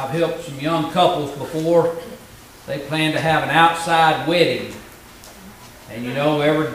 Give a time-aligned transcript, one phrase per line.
[0.00, 1.96] I've helped some young couples before.
[2.68, 4.72] They plan to have an outside wedding.
[5.90, 6.68] And you know, every,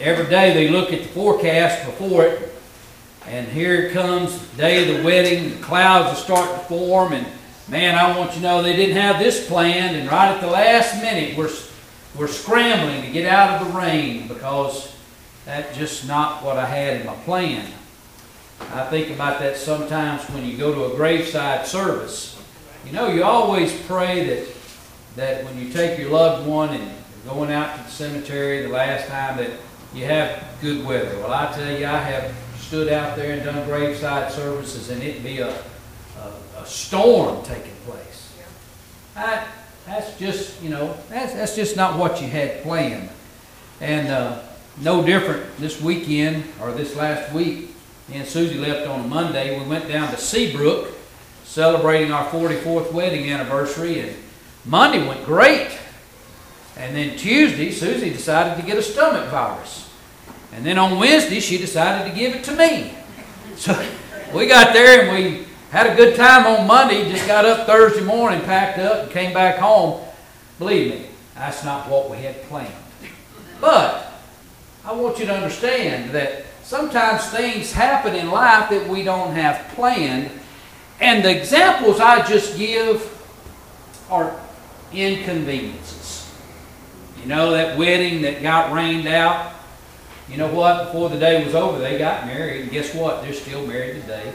[0.00, 2.52] every day they look at the forecast before it.
[3.28, 7.12] And here comes, day of the wedding, the clouds are starting to form.
[7.12, 7.28] And
[7.68, 9.94] man, I want you to know they didn't have this planned.
[9.94, 11.52] And right at the last minute, we're,
[12.16, 14.96] we're scrambling to get out of the rain because
[15.44, 17.70] that's just not what I had in my plan.
[18.72, 22.34] I think about that sometimes when you go to a graveside service.
[22.86, 24.46] You know, you always pray that,
[25.16, 26.90] that when you take your loved one and
[27.26, 29.50] going out to the cemetery the last time that
[29.94, 31.18] you have good weather.
[31.18, 35.22] Well, I tell you, I have stood out there and done graveside services and it
[35.22, 38.32] be a, a, a storm taking place.
[39.16, 39.46] I,
[39.86, 43.08] that's just, you know, that's, that's just not what you had planned.
[43.80, 44.42] And uh,
[44.80, 47.70] no different this weekend or this last week.
[48.12, 49.58] And Susie left on a Monday.
[49.58, 50.94] We went down to Seabrook
[51.48, 54.14] celebrating our 44th wedding anniversary, and
[54.66, 55.70] Monday went great.
[56.76, 59.90] And then Tuesday, Susie decided to get a stomach virus.
[60.52, 62.94] And then on Wednesday, she decided to give it to me.
[63.56, 63.72] So
[64.34, 68.04] we got there and we had a good time on Monday, just got up Thursday
[68.04, 70.04] morning, packed up, and came back home.
[70.58, 72.72] Believe me, that's not what we had planned.
[73.58, 74.12] But
[74.84, 79.66] I want you to understand that sometimes things happen in life that we don't have
[79.74, 80.30] planned
[81.00, 83.14] and the examples I just give
[84.10, 84.38] are
[84.92, 86.32] inconveniences.
[87.20, 89.54] You know, that wedding that got rained out.
[90.28, 90.86] You know what?
[90.86, 92.62] Before the day was over, they got married.
[92.62, 93.22] And guess what?
[93.22, 94.32] They're still married today.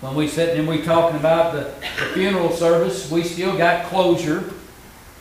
[0.00, 4.52] When we sitting and we talking about the, the funeral service, we still got closure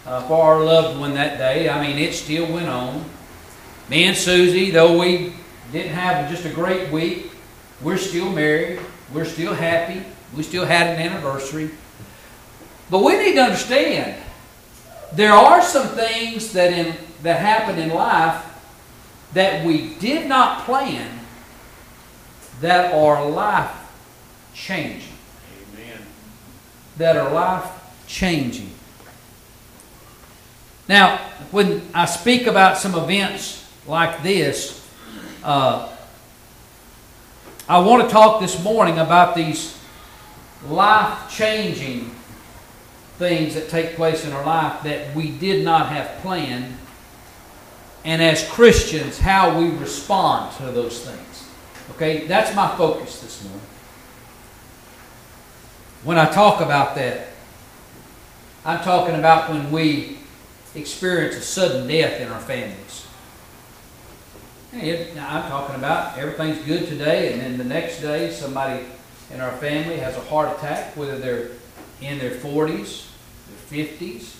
[0.05, 1.69] uh, for our loved one that day.
[1.69, 3.05] I mean, it still went on.
[3.89, 5.33] Me and Susie, though we
[5.71, 7.31] didn't have just a great week,
[7.81, 8.79] we're still married.
[9.13, 10.03] We're still happy.
[10.35, 11.71] We still had an anniversary.
[12.89, 14.21] But we need to understand
[15.13, 18.43] there are some things that in that happen in life
[19.33, 21.19] that we did not plan
[22.61, 23.71] that are life
[24.53, 25.11] changing.
[25.73, 26.01] Amen.
[26.97, 27.69] That are life
[28.07, 28.71] changing.
[30.87, 31.17] Now,
[31.51, 34.87] when I speak about some events like this,
[35.43, 35.91] uh,
[37.67, 39.75] I want to talk this morning about these
[40.69, 42.11] life changing
[43.17, 46.77] things that take place in our life that we did not have planned,
[48.03, 51.49] and as Christians, how we respond to those things.
[51.91, 53.61] Okay, that's my focus this morning.
[56.03, 57.29] When I talk about that,
[58.65, 60.19] I'm talking about when we
[60.75, 63.07] experience a sudden death in our families.
[64.73, 68.83] I'm talking about everything's good today, and then the next day somebody
[69.31, 71.49] in our family has a heart attack, whether they're
[72.01, 73.07] in their 40s,
[73.69, 74.35] their 50s,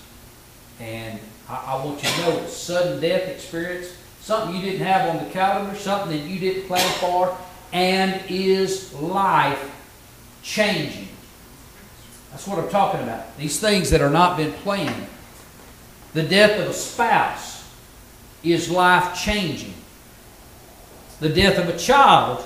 [0.80, 1.20] and
[1.50, 5.30] I, I want you to know sudden death experience, something you didn't have on the
[5.32, 7.38] calendar, something that you didn't plan for,
[7.74, 9.72] and is life
[10.44, 11.08] changing.
[12.32, 13.38] That's what I'm talking about.
[13.38, 15.08] These things that are not been planned.
[16.14, 17.66] The death of a spouse
[18.44, 19.74] is life changing.
[21.20, 22.46] The death of a child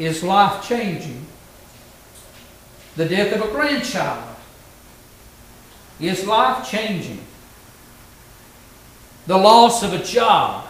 [0.00, 1.26] is life changing.
[2.96, 4.24] The death of a grandchild
[6.00, 7.22] is life changing.
[9.26, 10.66] The loss of a job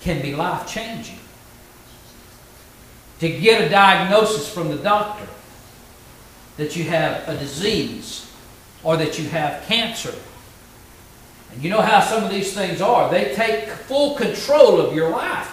[0.00, 1.18] can be life changing.
[3.20, 5.26] To get a diagnosis from the doctor
[6.56, 8.30] that you have a disease
[8.82, 10.14] or that you have cancer.
[11.52, 13.08] And you know how some of these things are.
[13.10, 15.52] They take full control of your life.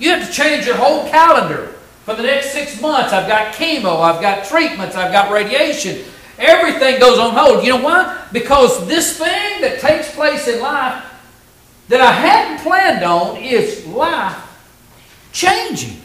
[0.00, 1.74] You have to change your whole calendar.
[2.04, 6.04] For the next six months, I've got chemo, I've got treatments, I've got radiation.
[6.38, 7.62] Everything goes on hold.
[7.62, 8.26] You know why?
[8.32, 11.04] Because this thing that takes place in life
[11.88, 14.42] that I hadn't planned on is life
[15.32, 16.00] changing.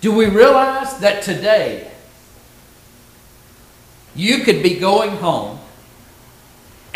[0.00, 1.90] Do we realize that today
[4.14, 5.58] you could be going home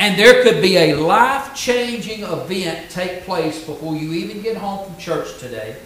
[0.03, 4.85] and there could be a life changing event take place before you even get home
[4.85, 5.77] from church today.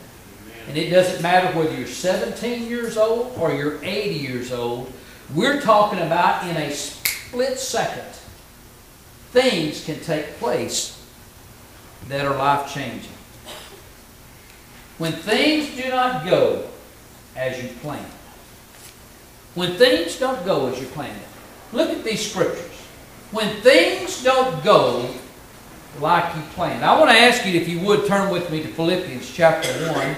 [0.69, 4.91] And it doesn't matter whether you're 17 years old or you're 80 years old.
[5.35, 8.09] We're talking about in a split second,
[9.33, 10.99] things can take place
[12.09, 13.13] that are life changing.
[14.97, 16.67] When things do not go
[17.37, 18.07] as you plan,
[19.55, 21.21] when things don't go as you planned,
[21.75, 22.76] look at these scriptures.
[23.33, 25.15] When things don't go
[26.01, 26.85] like you planned.
[26.85, 30.17] I want to ask you if you would turn with me to Philippians chapter 1.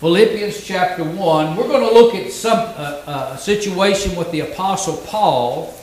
[0.00, 1.56] Philippians chapter 1.
[1.56, 5.74] We're going to look at some uh, uh, situation with the Apostle Paul.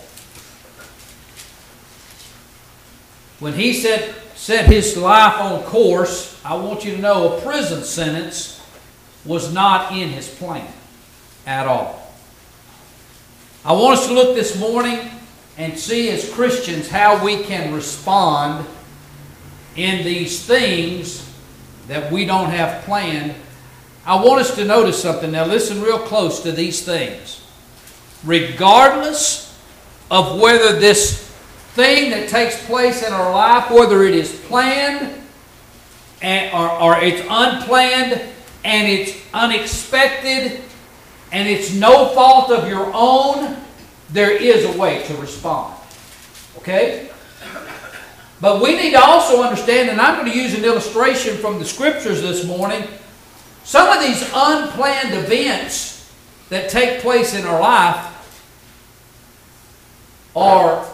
[3.39, 7.83] When he said, set his life on course, I want you to know a prison
[7.83, 8.63] sentence
[9.25, 10.67] was not in his plan
[11.45, 12.06] at all.
[13.67, 14.97] I want us to look this morning
[15.57, 18.65] and see as Christians how we can respond
[19.75, 21.29] in these things
[21.89, 23.35] that we don't have planned.
[24.05, 25.33] I want us to notice something.
[25.33, 27.45] Now, listen real close to these things.
[28.23, 29.59] Regardless
[30.09, 31.29] of whether this
[31.73, 35.13] thing that takes place in our life, whether it is planned
[36.23, 38.21] or it's unplanned
[38.63, 40.61] and it's unexpected
[41.31, 43.57] and it's no fault of your own,
[44.09, 45.75] there is a way to respond.
[46.57, 47.09] Okay?
[48.39, 51.65] But we need to also understand, and I'm going to use an illustration from the
[51.65, 52.87] scriptures this morning.
[53.63, 56.13] Some of these unplanned events
[56.49, 58.13] that take place in our life
[60.35, 60.87] are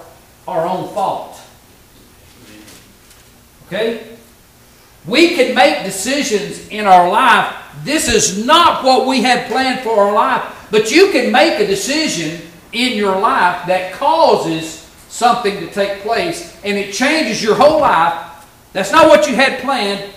[0.48, 1.40] our own fault.
[3.68, 4.08] Okay?
[5.06, 7.56] We can make decisions in our life.
[7.84, 11.68] This is not what we had planned for our life, but you can make a
[11.68, 12.42] decision
[12.72, 18.46] in your life that causes something to take place and it changes your whole life.
[18.72, 20.12] That's not what you had planned,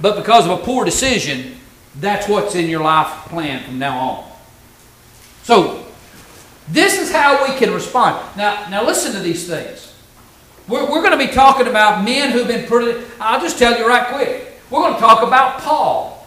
[0.00, 1.56] but because of a poor decision,
[1.96, 4.30] that's what's in your life plan from now on.
[5.42, 5.86] So,
[6.68, 8.36] this is how we can respond.
[8.36, 9.92] Now, now listen to these things.
[10.68, 13.04] We're, we're going to be talking about men who've been pretty.
[13.18, 14.60] I'll just tell you right quick.
[14.70, 16.19] We're going to talk about Paul.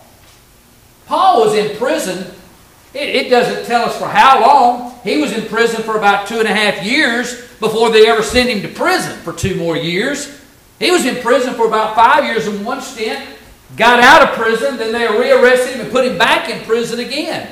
[1.06, 2.34] Paul was in prison.
[2.94, 5.00] It, it doesn't tell us for how long.
[5.04, 8.50] He was in prison for about two and a half years before they ever sent
[8.50, 10.42] him to prison for two more years.
[10.80, 13.26] He was in prison for about five years in one stint.
[13.76, 17.50] Got out of prison, then they rearrested him and put him back in prison again.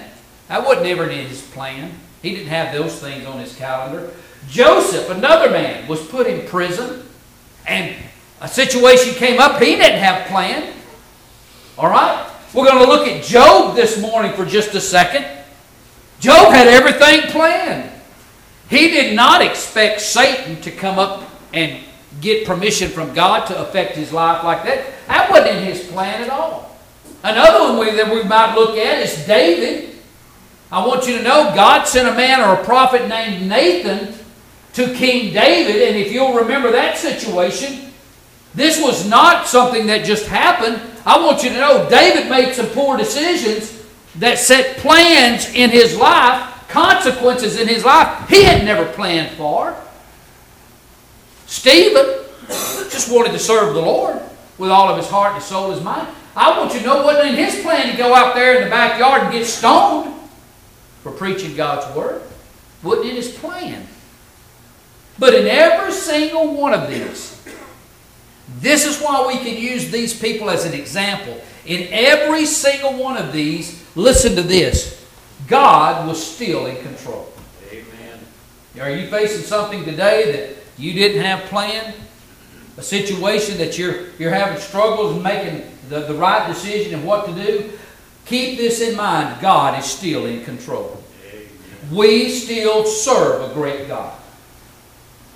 [0.47, 1.91] That wasn't ever in his plan.
[2.21, 4.11] He didn't have those things on his calendar.
[4.47, 7.03] Joseph, another man, was put in prison,
[7.65, 7.95] and
[8.41, 10.75] a situation came up he didn't have planned.
[11.77, 12.30] All right?
[12.53, 15.25] We're going to look at Job this morning for just a second.
[16.19, 17.89] Job had everything planned.
[18.69, 21.81] He did not expect Satan to come up and
[22.19, 24.85] get permission from God to affect his life like that.
[25.07, 26.77] That wasn't in his plan at all.
[27.23, 29.95] Another one that we might look at is David.
[30.71, 34.13] I want you to know God sent a man or a prophet named Nathan
[34.73, 37.90] to King David, and if you'll remember that situation,
[38.53, 40.81] this was not something that just happened.
[41.05, 43.81] I want you to know David made some poor decisions
[44.15, 49.75] that set plans in his life, consequences in his life he had never planned for.
[51.45, 52.05] Stephen
[52.47, 54.19] just wanted to serve the Lord
[54.57, 56.07] with all of his heart, his soul, his mind.
[56.35, 58.63] I want you to know it wasn't in his plan to go out there in
[58.63, 60.13] the backyard and get stoned
[61.03, 62.21] for preaching God's word.
[62.83, 63.85] Wasn't in his plan.
[65.19, 67.30] But in every single one of these,
[68.59, 71.41] this is why we can use these people as an example.
[71.65, 75.05] In every single one of these, listen to this
[75.47, 77.31] God was still in control.
[77.71, 78.19] Amen.
[78.79, 81.95] Are you facing something today that you didn't have planned?
[82.77, 87.25] A situation that you're, you're having struggles in making the, the right decision and what
[87.25, 87.71] to do?
[88.25, 91.03] Keep this in mind God is still in control.
[91.29, 91.47] Amen.
[91.91, 94.17] We still serve a great God.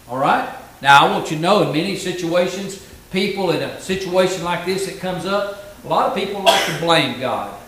[0.08, 0.50] All right?
[0.82, 4.88] Now, I want you to know in many situations, people in a situation like this
[4.88, 7.60] that comes up, a lot of people like to blame God.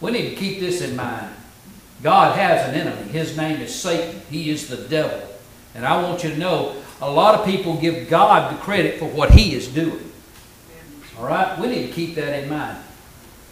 [0.00, 1.34] We need to keep this in mind.
[2.02, 3.10] God has an enemy.
[3.10, 4.22] His name is Satan.
[4.30, 5.20] He is the devil.
[5.74, 9.06] And I want you to know a lot of people give God the credit for
[9.06, 10.10] what he is doing.
[11.18, 11.58] All right?
[11.58, 12.78] We need to keep that in mind.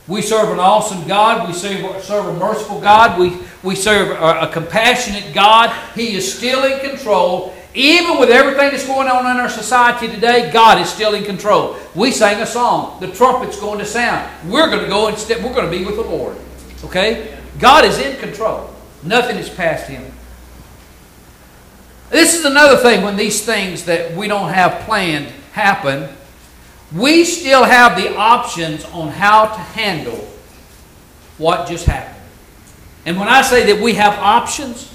[0.06, 1.46] We serve an awesome God.
[1.46, 3.20] We serve, a merciful God.
[3.20, 5.70] We, we serve a, a compassionate God.
[5.94, 7.54] He is still in control.
[7.74, 11.76] Even with everything that's going on in our society today, God is still in control.
[11.94, 12.98] We sang a song.
[13.00, 14.30] The trumpet's going to sound.
[14.50, 15.44] We're going to go instead.
[15.44, 16.36] We're going to be with the Lord.
[16.84, 17.38] Okay?
[17.58, 18.70] God is in control.
[19.02, 20.10] Nothing is past Him.
[22.10, 26.08] This is another thing when these things that we don't have planned happen
[26.94, 30.26] we still have the options on how to handle
[31.36, 32.16] what just happened.
[33.04, 34.94] And when I say that we have options,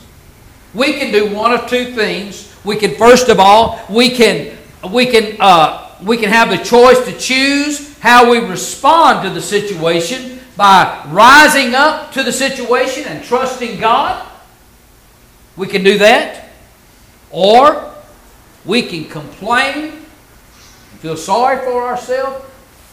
[0.73, 2.52] we can do one of two things.
[2.63, 4.57] We can, first of all, we can,
[4.91, 9.41] we can, uh, we can have the choice to choose how we respond to the
[9.41, 14.27] situation by rising up to the situation and trusting God.
[15.55, 16.49] We can do that.
[17.31, 17.91] Or
[18.65, 20.03] We can complain
[21.03, 22.45] feel sorry for ourselves.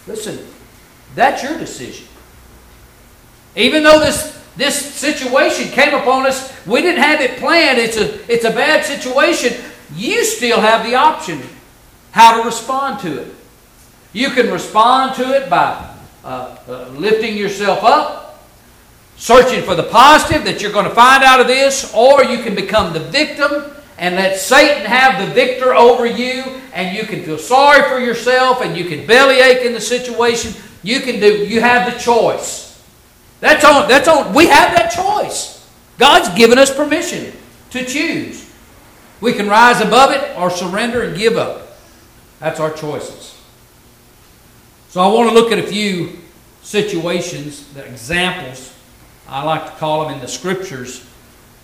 [0.08, 0.44] Listen,
[1.14, 2.08] that's your decision.
[3.54, 8.33] Even though this, this situation came upon us, we didn't have it planned, it's a,
[8.33, 9.57] it's a bad situation,
[9.95, 11.40] you still have the option
[12.12, 13.35] how to respond to it.
[14.12, 18.45] You can respond to it by uh, uh, lifting yourself up,
[19.17, 22.55] searching for the positive that you're going to find out of this, or you can
[22.55, 27.37] become the victim and let Satan have the victor over you, and you can feel
[27.37, 30.55] sorry for yourself, and you can bellyache in the situation.
[30.83, 31.45] You can do.
[31.45, 32.69] You have the choice.
[33.40, 33.88] That's on.
[33.88, 34.35] That's on.
[34.35, 35.68] We have that choice.
[35.99, 37.32] God's given us permission
[37.70, 38.50] to choose.
[39.20, 41.76] We can rise above it or surrender and give up.
[42.38, 43.38] That's our choices.
[44.88, 46.18] So I want to look at a few
[46.62, 48.75] situations, the examples,
[49.28, 51.06] I like to call them in the scriptures,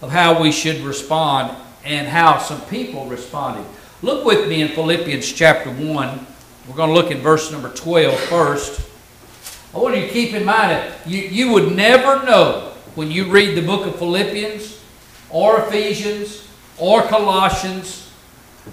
[0.03, 3.65] of how we should respond and how some people responded.
[4.03, 6.27] Look with me in Philippians chapter 1.
[6.69, 8.87] We're going to look in verse number 12 first.
[9.77, 13.31] I want you to keep in mind that you, you would never know when you
[13.31, 14.83] read the book of Philippians
[15.29, 18.11] or Ephesians or Colossians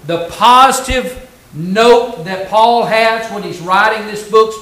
[0.06, 4.54] the positive note that Paul has when he's writing this book.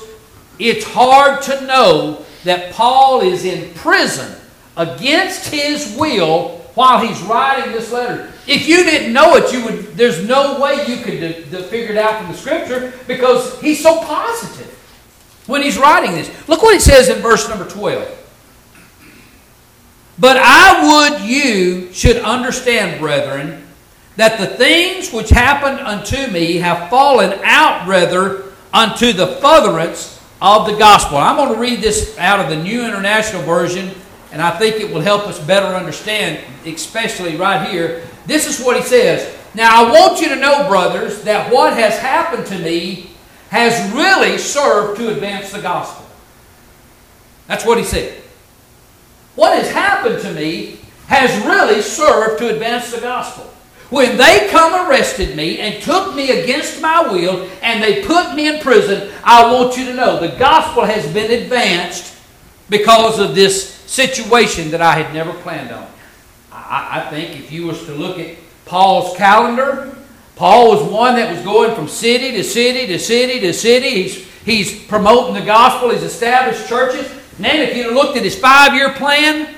[0.58, 4.36] It's hard to know that Paul is in prison
[4.76, 8.32] against his will while he's writing this letter.
[8.48, 9.96] If you didn't know it, you would.
[9.96, 11.20] There's no way you could
[11.66, 14.72] figure it out from the scripture because he's so positive
[15.46, 16.48] when he's writing this.
[16.48, 18.18] Look what it says in verse number twelve.
[20.18, 23.66] But I would you should understand, brethren,
[24.16, 30.66] that the things which happened unto me have fallen out rather unto the furtherance of
[30.66, 31.16] the gospel.
[31.16, 33.90] I'm going to read this out of the New International Version,
[34.32, 38.06] and I think it will help us better understand, especially right here.
[38.26, 39.38] This is what he says.
[39.54, 43.11] Now, I want you to know, brothers, that what has happened to me
[43.52, 46.06] has really served to advance the gospel.
[47.48, 48.22] That's what he said.
[49.34, 50.78] What has happened to me
[51.08, 53.44] has really served to advance the gospel.
[53.90, 58.48] When they come arrested me and took me against my will and they put me
[58.48, 62.16] in prison, I want you to know the gospel has been advanced
[62.70, 65.86] because of this situation that I had never planned on.
[66.50, 69.94] I, I think if you was to look at Paul's calendar,
[70.36, 74.02] Paul was one that was going from city to city to city to city.
[74.02, 75.90] He's, he's promoting the gospel.
[75.90, 77.10] He's established churches.
[77.38, 79.54] Then if you looked at his five-year plan,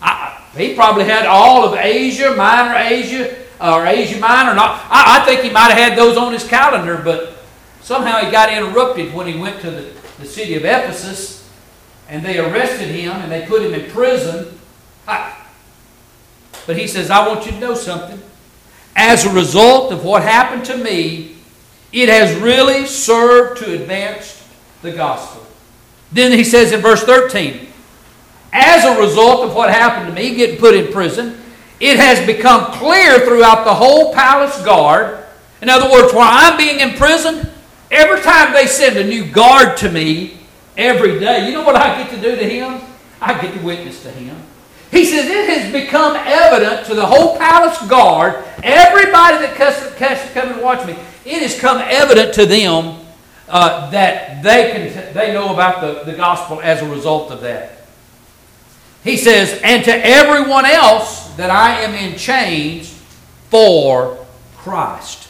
[0.00, 4.54] I, he probably had all of Asia, Minor Asia, or Asia Minor.
[4.54, 7.38] Not, I, I, think he might have had those on his calendar, but
[7.80, 11.48] somehow he got interrupted when he went to the, the city of Ephesus,
[12.08, 14.58] and they arrested him and they put him in prison.
[15.06, 15.36] I,
[16.66, 18.20] but he says, I want you to know something.
[18.94, 21.36] As a result of what happened to me,
[21.92, 24.46] it has really served to advance
[24.82, 25.46] the gospel.
[26.10, 27.68] Then he says in verse 13,
[28.52, 31.38] as a result of what happened to me, getting put in prison,
[31.80, 35.24] it has become clear throughout the whole palace guard.
[35.62, 37.48] In other words, while I'm being in prison,
[37.90, 40.38] every time they send a new guard to me,
[40.76, 42.80] every day, you know what I get to do to him?
[43.20, 44.36] I get to witness to him.
[44.92, 50.34] He says it has become evident to the whole palace guard, everybody that has to
[50.34, 50.92] come and watch me,
[51.24, 52.98] it has come evident to them
[53.48, 57.78] uh, that they can they know about the, the gospel as a result of that.
[59.02, 62.90] He says, and to everyone else that I am in chains
[63.48, 64.24] for
[64.58, 65.28] Christ.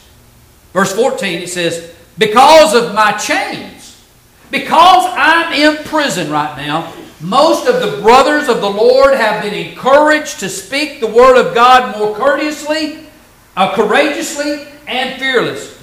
[0.73, 4.03] Verse 14, it says, because of my chains,
[4.51, 6.93] because I'm in prison right now,
[7.23, 11.55] most of the brothers of the Lord have been encouraged to speak the word of
[11.55, 13.07] God more courteously,
[13.55, 15.77] uh, courageously, and fearless.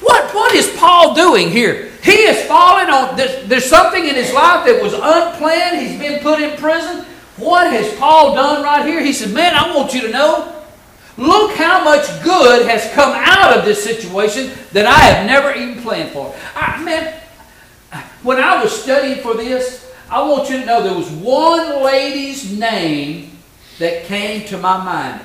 [0.00, 1.90] What, what is Paul doing here?
[2.02, 5.86] He has fallen on, there's, there's something in his life that was unplanned.
[5.86, 7.04] He's been put in prison.
[7.36, 9.02] What has Paul done right here?
[9.02, 10.52] He said, Man, I want you to know.
[11.16, 15.82] Look how much good has come out of this situation that I have never even
[15.82, 16.34] planned for.
[16.54, 17.20] I, man,
[18.22, 22.56] when I was studying for this, I want you to know there was one lady's
[22.58, 23.38] name
[23.78, 25.24] that came to my mind.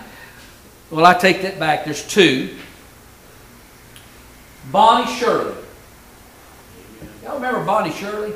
[0.89, 1.85] Well, I take that back.
[1.85, 2.55] There's two.
[4.71, 5.55] Bonnie Shirley.
[7.23, 8.33] Y'all remember Bonnie Shirley?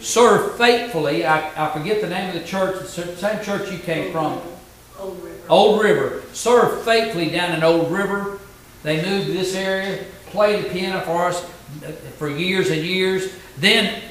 [0.00, 1.26] served faithfully.
[1.26, 4.40] I, I forget the name of the church, the same church you came from.
[4.98, 5.38] Old River.
[5.48, 6.22] Old River.
[6.32, 8.38] Served faithfully down in Old River.
[8.82, 11.42] They moved to this area, played the piano for us
[11.84, 13.32] uh, for years and years.
[13.58, 14.02] Then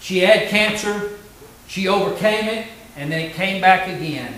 [0.00, 1.10] she had cancer.
[1.68, 2.66] She overcame it,
[2.96, 4.34] and then it came back again.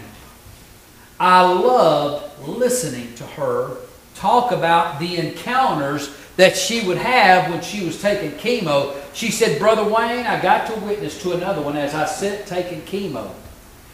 [1.19, 3.77] I loved listening to her
[4.15, 8.95] talk about the encounters that she would have when she was taking chemo.
[9.15, 12.83] She said, Brother Wayne, I got to witness to another one as I sit taking
[12.83, 13.31] chemo.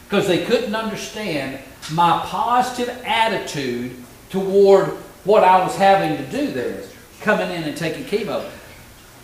[0.04, 1.60] Because they couldn't understand
[1.92, 3.96] my positive attitude
[4.30, 4.88] toward
[5.24, 6.82] what I was having to do there,
[7.20, 8.48] coming in and taking chemo.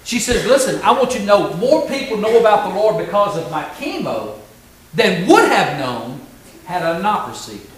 [0.04, 3.36] She says, Listen, I want you to know more people know about the Lord because
[3.36, 4.38] of my chemo
[4.92, 6.20] than would have known
[6.66, 7.70] had I not received it.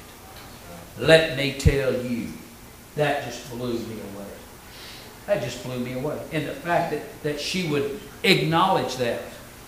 [0.98, 2.28] Let me tell you,
[2.96, 4.26] that just blew me away.
[5.26, 6.20] That just blew me away.
[6.32, 9.22] And the fact that, that she would acknowledge that.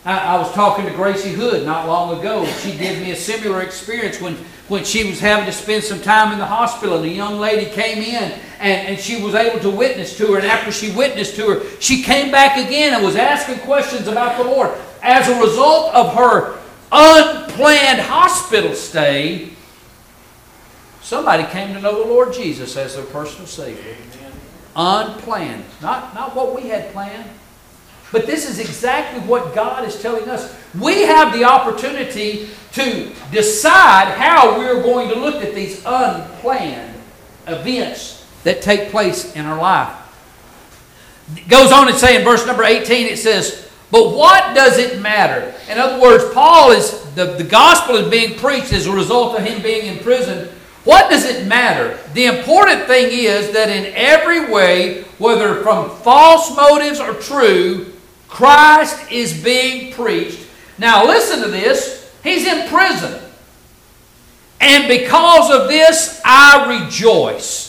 [0.05, 2.47] I, I was talking to Gracie Hood not long ago.
[2.47, 4.37] She gave me a similar experience when,
[4.69, 6.97] when she was having to spend some time in the hospital.
[6.97, 10.39] And a young lady came in and, and she was able to witness to her.
[10.39, 14.37] And after she witnessed to her, she came back again and was asking questions about
[14.37, 14.77] the Lord.
[15.03, 16.59] As a result of her
[16.91, 19.51] unplanned hospital stay,
[21.03, 23.97] somebody came to know the Lord Jesus as their personal Savior.
[24.75, 25.65] Unplanned.
[25.81, 27.29] Not, not what we had planned.
[28.11, 30.57] But this is exactly what God is telling us.
[30.79, 36.95] We have the opportunity to decide how we're going to look at these unplanned
[37.47, 39.95] events that take place in our life.
[41.37, 45.01] It goes on and say in verse number 18, it says, But what does it
[45.01, 45.55] matter?
[45.71, 49.45] In other words, Paul is, the, the gospel is being preached as a result of
[49.45, 50.49] him being in prison.
[50.85, 51.99] What does it matter?
[52.15, 57.93] The important thing is that in every way, whether from false motives or true,
[58.29, 60.47] Christ is being preached.
[60.79, 62.11] Now, listen to this.
[62.23, 63.21] He's in prison.
[64.61, 67.68] And because of this, I rejoice.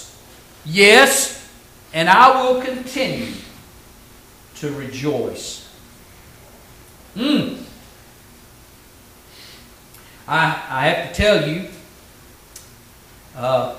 [0.72, 1.50] Yes,
[1.94, 3.34] and I will continue
[4.58, 5.68] to rejoice.
[7.16, 7.56] Hmm.
[10.28, 11.70] I, I have to tell you,
[13.36, 13.76] uh,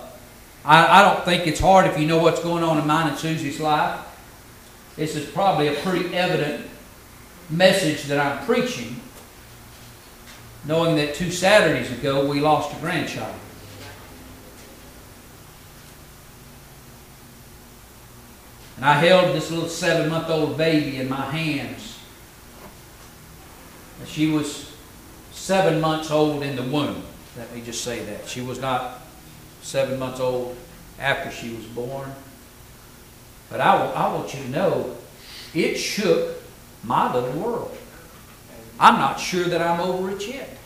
[0.64, 3.16] I, I don't think it's hard if you know what's going on in mine and
[3.16, 4.00] Susie's life.
[4.96, 6.66] This is probably a pretty evident
[7.50, 9.00] message that I'm preaching,
[10.64, 13.36] knowing that two Saturdays ago we lost a grandchild.
[18.80, 21.98] And I held this little seven month old baby in my hands.
[23.98, 24.72] And she was
[25.32, 27.02] seven months old in the womb.
[27.36, 28.26] Let me just say that.
[28.26, 29.02] She was not
[29.60, 30.56] seven months old
[30.98, 32.10] after she was born.
[33.50, 34.96] But I, I want you to know
[35.52, 36.42] it shook
[36.82, 37.76] my little world.
[38.78, 40.56] I'm not sure that I'm over it yet.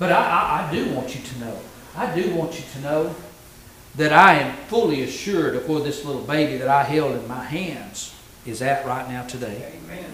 [0.00, 1.60] But I, I, I do want you to know.
[1.94, 3.14] I do want you to know
[3.96, 7.44] that I am fully assured of where this little baby that I held in my
[7.44, 9.72] hands is at right now today.
[9.84, 10.04] Amen.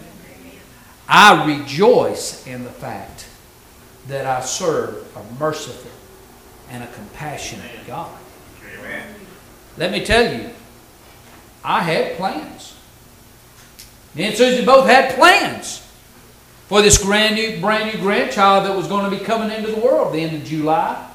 [1.08, 3.26] I rejoice in the fact
[4.06, 5.90] that I serve a merciful
[6.70, 8.16] and a compassionate God.
[8.78, 9.14] Amen.
[9.76, 10.50] Let me tell you,
[11.64, 12.76] I had plans.
[14.14, 15.86] Me and Susie both had plans
[16.68, 19.80] for this grand new, brand new grandchild that was going to be coming into the
[19.80, 21.09] world the end of July.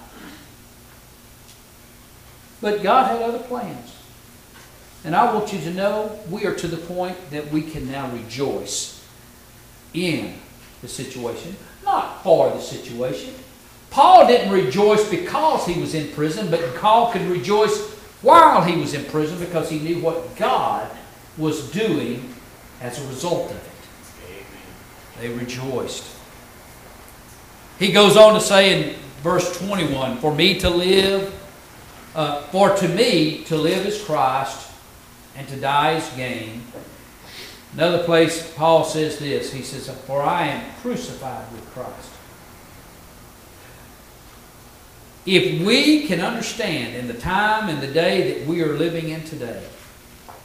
[2.66, 3.96] But God had other plans.
[5.04, 8.10] And I want you to know we are to the point that we can now
[8.10, 9.08] rejoice
[9.94, 10.34] in
[10.82, 13.36] the situation, not for the situation.
[13.92, 17.80] Paul didn't rejoice because he was in prison, but Paul could rejoice
[18.24, 20.90] while he was in prison because he knew what God
[21.38, 22.34] was doing
[22.82, 24.42] as a result of it.
[25.22, 26.04] They rejoiced.
[27.78, 31.32] He goes on to say in verse 21 For me to live,
[32.16, 34.72] uh, for to me to live is Christ,
[35.36, 36.64] and to die is gain.
[37.74, 42.10] Another place, Paul says this He says, For I am crucified with Christ.
[45.26, 49.24] If we can understand in the time and the day that we are living in
[49.24, 49.64] today,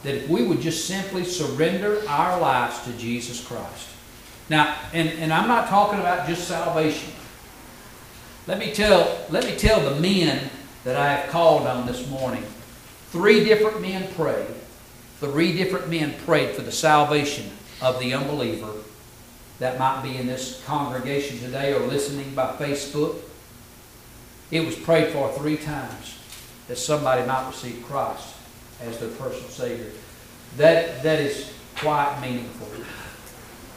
[0.03, 3.87] that if we would just simply surrender our lives to Jesus Christ.
[4.49, 7.13] Now, and, and I'm not talking about just salvation.
[8.47, 10.49] Let me tell, let me tell the men
[10.83, 12.43] that I have called on this morning.
[13.09, 14.47] Three different men prayed.
[15.19, 18.73] Three different men prayed for the salvation of the unbeliever
[19.59, 23.17] that might be in this congregation today or listening by Facebook.
[24.49, 26.17] It was prayed for three times
[26.67, 28.33] that somebody might receive Christ
[28.81, 29.91] as their personal Savior.
[30.57, 32.67] That, that is quite meaningful.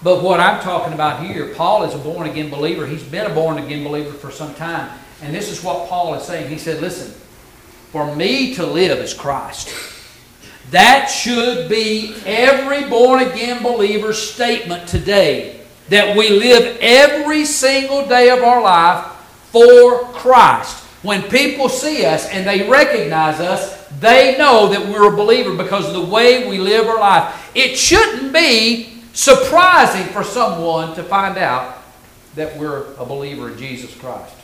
[0.03, 2.87] But what I'm talking about here, Paul is a born again believer.
[2.87, 4.99] He's been a born again believer for some time.
[5.25, 6.51] And this is what Paul is saying.
[6.51, 7.11] He said, Listen,
[7.91, 9.75] for me to live is Christ.
[10.71, 15.61] That should be every born again believer's statement today.
[15.89, 19.07] That we live every single day of our life
[19.51, 20.83] for Christ.
[21.03, 25.87] When people see us and they recognize us, they know that we're a believer because
[25.87, 27.51] of the way we live our life.
[27.55, 31.79] It shouldn't be surprising for someone to find out
[32.35, 34.35] that we're a believer in Jesus Christ.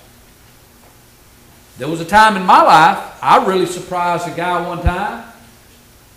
[1.81, 5.25] There was a time in my life, I really surprised a guy one time.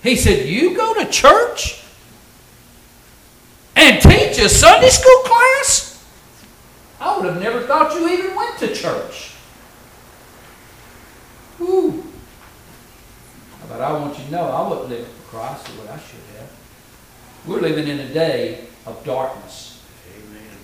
[0.02, 1.82] He said, You go to church
[3.74, 6.06] and teach a Sunday school class?
[7.00, 9.36] I would have never thought you even went to church.
[11.60, 12.12] Whew.
[13.70, 16.20] But I want you to know I wasn't living for Christ the way I should
[16.40, 16.52] have.
[17.48, 19.82] We're living in a day of darkness.
[20.14, 20.58] Amen.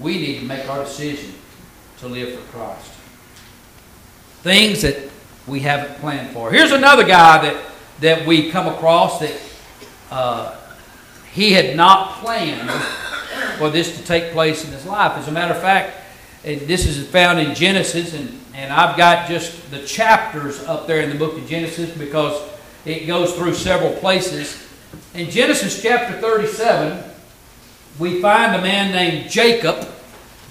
[0.00, 1.32] We need to make our decision
[1.98, 2.90] to live for Christ.
[4.42, 5.10] Things that
[5.46, 6.50] we haven't planned for.
[6.50, 7.64] Here's another guy that,
[8.00, 9.40] that we come across that
[10.10, 10.56] uh,
[11.32, 12.70] he had not planned
[13.58, 15.12] for this to take place in his life.
[15.16, 15.96] As a matter of fact,
[16.42, 21.10] this is found in Genesis, and, and I've got just the chapters up there in
[21.10, 22.50] the book of Genesis because
[22.84, 24.68] it goes through several places.
[25.14, 27.10] In Genesis chapter 37,
[27.98, 29.86] we find a man named Jacob.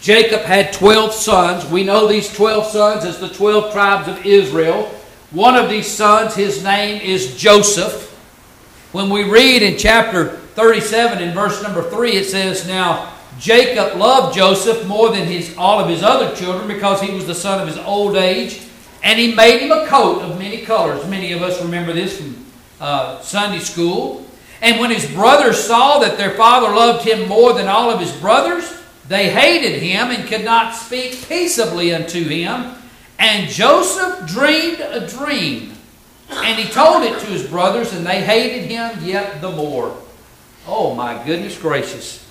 [0.01, 1.65] Jacob had 12 sons.
[1.67, 4.85] We know these 12 sons as the 12 tribes of Israel.
[5.29, 8.09] One of these sons, his name is Joseph.
[8.91, 14.35] When we read in chapter 37 in verse number 3, it says, Now Jacob loved
[14.35, 17.67] Joseph more than his, all of his other children because he was the son of
[17.67, 18.59] his old age,
[19.03, 21.07] and he made him a coat of many colors.
[21.07, 22.43] Many of us remember this from
[22.79, 24.25] uh, Sunday school.
[24.63, 28.11] And when his brothers saw that their father loved him more than all of his
[28.13, 28.80] brothers,
[29.11, 32.75] they hated him and could not speak peaceably unto him.
[33.19, 35.73] And Joseph dreamed a dream,
[36.29, 39.97] and he told it to his brothers, and they hated him yet the more.
[40.65, 42.25] Oh my goodness gracious.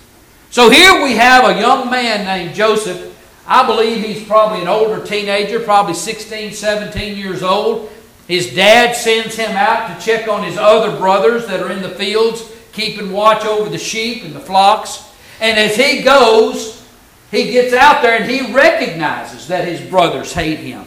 [0.49, 3.07] So here we have a young man named Joseph.
[3.45, 7.91] I believe he's probably an older teenager, probably 16, 17 years old.
[8.27, 11.89] His dad sends him out to check on his other brothers that are in the
[11.89, 15.10] fields, keeping watch over the sheep and the flocks.
[15.41, 16.87] And as he goes,
[17.31, 20.85] he gets out there and he recognizes that his brothers hate him.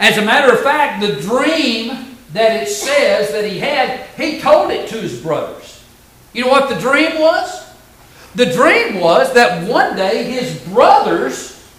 [0.00, 4.70] As a matter of fact, the dream that it says that he had, he told
[4.70, 5.84] it to his brothers.
[6.32, 7.70] You know what the dream was?
[8.34, 11.70] The dream was that one day his brothers,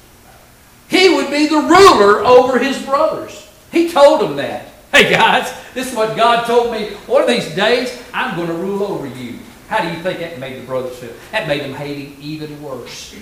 [0.88, 3.50] he would be the ruler over his brothers.
[3.72, 4.68] He told them that.
[4.94, 6.92] Hey guys, this is what God told me.
[7.08, 9.40] One of these days, I'm going to rule over you.
[9.74, 11.14] How do you think that made the brothers feel?
[11.32, 13.16] That made them hate him even worse.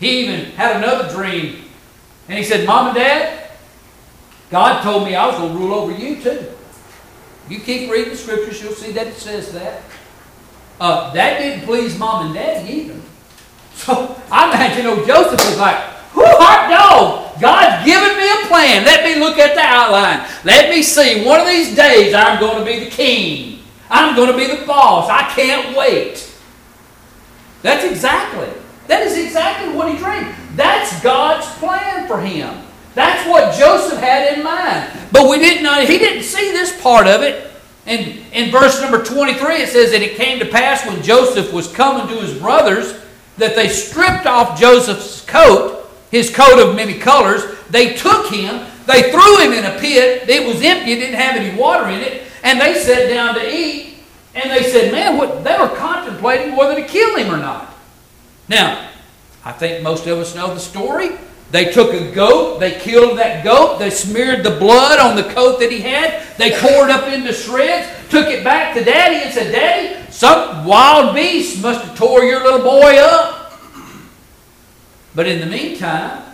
[0.00, 1.64] He even had another dream.
[2.26, 3.50] And he said, Mom and Dad,
[4.48, 6.50] God told me I was going to rule over you too.
[7.50, 9.82] You keep reading the scriptures, you'll see that it says that.
[10.80, 12.98] Uh, that didn't please mom and dad either.
[13.74, 18.86] So I imagine old Joseph was like, whoo, hot dog, God's given me a plan.
[18.86, 20.26] Let me look at the outline.
[20.44, 21.26] Let me see.
[21.26, 23.53] One of these days I'm going to be the king.
[23.94, 25.08] I'm going to be the boss.
[25.08, 26.30] I can't wait.
[27.62, 28.48] That's exactly.
[28.88, 30.34] That is exactly what he dreamed.
[30.56, 32.62] That's God's plan for him.
[32.94, 34.92] That's what Joseph had in mind.
[35.10, 37.52] But we didn't know, he didn't see this part of it
[37.86, 41.70] and in verse number 23, it says that it came to pass when Joseph was
[41.70, 42.98] coming to his brothers
[43.36, 47.42] that they stripped off Joseph's coat, his coat of many colors.
[47.68, 50.28] They took him, they threw him in a pit.
[50.28, 52.22] It was empty, it didn't have any water in it.
[52.44, 53.96] And they sat down to eat.
[54.34, 57.74] And they said, Man, what they were contemplating whether to kill him or not.
[58.48, 58.90] Now,
[59.44, 61.10] I think most of us know the story.
[61.50, 65.60] They took a goat, they killed that goat, they smeared the blood on the coat
[65.60, 69.32] that he had, they tore it up into shreds, took it back to Daddy and
[69.32, 73.60] said, Daddy, some wild beast must have tore your little boy up.
[75.14, 76.24] But in the meantime,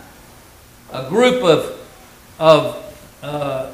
[0.91, 1.79] a group of,
[2.39, 3.71] of uh,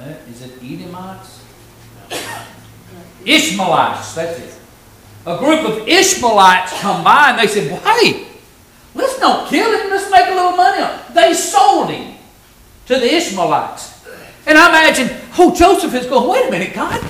[0.00, 0.16] Eh?
[0.30, 1.44] is it Edomites?
[3.24, 4.58] Ishmaelites, that's it.
[5.26, 8.28] A group of Ishmaelites come by and they said, well, hey,
[8.98, 9.90] Let's not kill him.
[9.90, 11.14] Let's make a little money on him.
[11.14, 12.16] They sold him
[12.86, 14.06] to the Ishmaelites.
[14.44, 17.00] And I imagine, oh, Joseph is going, wait a minute, God.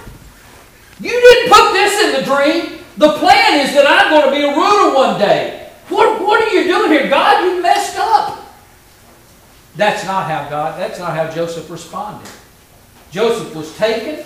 [1.01, 2.81] You didn't put this in the dream.
[2.99, 5.71] The plan is that I'm going to be a ruler one day.
[5.89, 7.09] What, what are you doing here?
[7.09, 8.45] God, you messed up.
[9.77, 12.29] That's not how God, that's not how Joseph responded.
[13.11, 14.25] Joseph was taken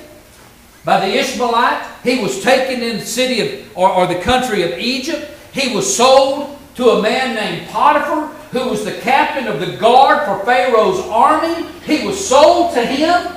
[0.84, 1.86] by the Ishmaelite.
[2.02, 5.30] He was taken in the city of, or, or the country of Egypt.
[5.52, 10.26] He was sold to a man named Potiphar, who was the captain of the guard
[10.26, 11.66] for Pharaoh's army.
[11.84, 13.36] He was sold to him.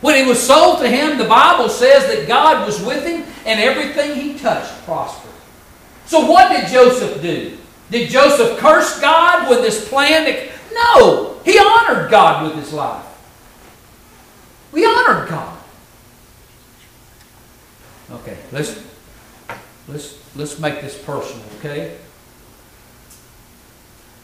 [0.00, 3.60] When he was sold to him, the Bible says that God was with him and
[3.60, 5.30] everything he touched prospered.
[6.06, 7.58] So what did Joseph do?
[7.90, 10.48] Did Joseph curse God with this plan?
[10.72, 13.04] No, he honored God with his life.
[14.72, 15.58] We honored God.
[18.10, 18.82] Okay, let's
[19.88, 21.96] let's let's make this personal, okay?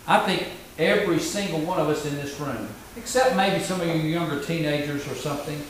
[0.07, 3.95] I think every single one of us in this room, except maybe some of you
[3.95, 5.61] younger teenagers or something,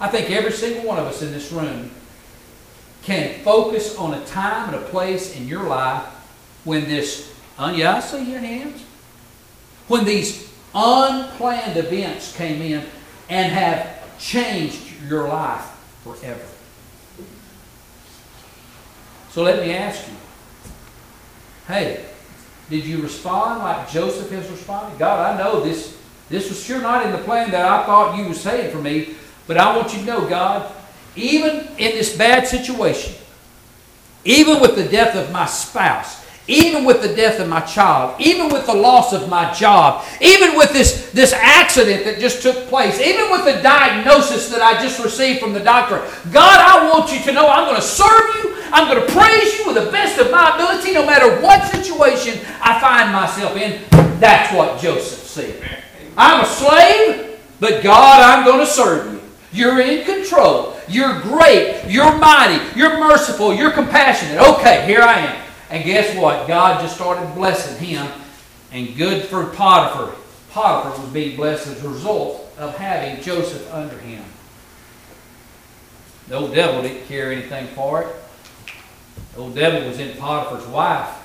[0.00, 1.90] I think every single one of us in this room
[3.02, 6.04] can focus on a time and a place in your life
[6.64, 8.82] when this, uh, yeah, I see your hands,
[9.86, 12.84] when these unplanned events came in
[13.28, 15.64] and have changed your life
[16.02, 16.44] forever.
[19.30, 20.14] So let me ask you,
[21.68, 22.06] hey,
[22.70, 24.98] did you respond like Joseph has responded?
[24.98, 25.96] God, I know this,
[26.28, 29.14] this was sure not in the plan that I thought you were saying for me,
[29.46, 30.72] but I want you to know, God,
[31.14, 33.14] even in this bad situation,
[34.24, 38.48] even with the death of my spouse, even with the death of my child, even
[38.48, 43.00] with the loss of my job, even with this, this accident that just took place,
[43.00, 45.98] even with the diagnosis that I just received from the doctor,
[46.30, 48.56] God, I want you to know I'm going to serve you.
[48.72, 52.38] I'm going to praise you with the best of my ability, no matter what situation
[52.60, 53.82] I find myself in.
[54.20, 55.82] That's what Joseph said.
[56.16, 59.20] I'm a slave, but God, I'm going to serve you.
[59.52, 60.76] You're in control.
[60.88, 61.84] You're great.
[61.88, 62.78] You're mighty.
[62.78, 63.54] You're merciful.
[63.54, 64.40] You're compassionate.
[64.40, 65.45] Okay, here I am.
[65.70, 66.46] And guess what?
[66.46, 68.06] God just started blessing him.
[68.72, 70.14] And good for Potiphar.
[70.50, 74.24] Potiphar was being blessed as a result of having Joseph under him.
[76.28, 78.08] The old devil didn't care anything for it.
[79.34, 81.22] The old devil was in Potiphar's wife.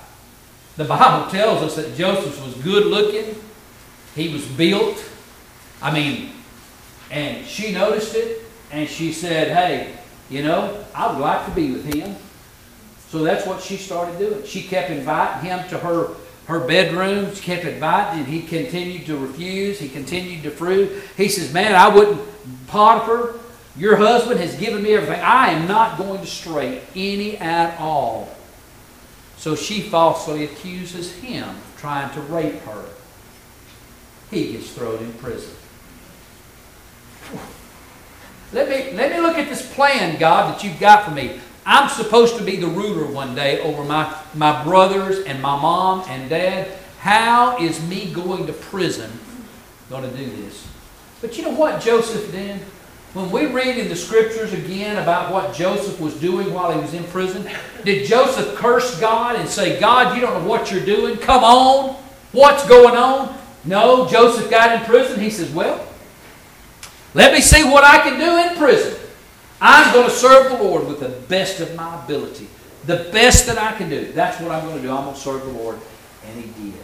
[0.77, 3.35] The Bible tells us that Joseph was good looking.
[4.15, 5.03] He was built.
[5.81, 6.31] I mean,
[7.09, 9.95] and she noticed it and she said, Hey,
[10.29, 12.15] you know, I would like to be with him.
[13.11, 14.45] So that's what she started doing.
[14.45, 16.15] She kept inviting him to her,
[16.47, 17.35] her bedroom.
[17.35, 19.79] She kept inviting, and he continued to refuse.
[19.79, 21.03] He continued to fruit.
[21.17, 22.21] He says, Man, I wouldn't,
[22.67, 23.37] Potiphar,
[23.75, 25.19] your husband has given me everything.
[25.21, 28.33] I am not going to stray any at all.
[29.35, 32.85] So she falsely accuses him of trying to rape her.
[34.29, 35.53] He gets thrown in prison.
[38.53, 41.41] Let me, let me look at this plan, God, that you've got for me.
[41.65, 46.03] I'm supposed to be the ruler one day over my, my brothers and my mom
[46.07, 46.67] and dad.
[46.99, 49.11] How is me going to prison
[49.89, 50.67] going to do this?
[51.21, 52.59] But you know what Joseph did?
[53.13, 56.93] When we read in the scriptures again about what Joseph was doing while he was
[56.93, 57.47] in prison,
[57.83, 61.17] did Joseph curse God and say, God, you don't know what you're doing?
[61.17, 61.95] Come on.
[62.31, 63.37] What's going on?
[63.65, 65.19] No, Joseph got in prison.
[65.19, 65.85] He says, Well,
[67.13, 68.97] let me see what I can do in prison.
[69.61, 72.47] I'm going to serve the Lord with the best of my ability.
[72.85, 74.11] The best that I can do.
[74.11, 74.91] That's what I'm going to do.
[74.91, 75.79] I'm going to serve the Lord.
[76.25, 76.79] And he did.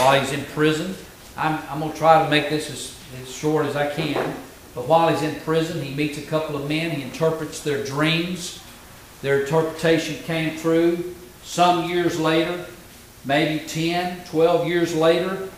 [0.00, 0.96] While he's in prison,
[1.36, 4.34] I'm, I'm going to try to make this as, as short as I can.
[4.74, 6.90] But while he's in prison, he meets a couple of men.
[6.90, 8.60] He interprets their dreams.
[9.20, 11.14] Their interpretation came true.
[11.44, 12.66] Some years later,
[13.24, 15.48] maybe 10, 12 years later,